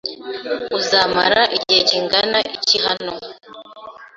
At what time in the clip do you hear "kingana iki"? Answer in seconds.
1.89-2.77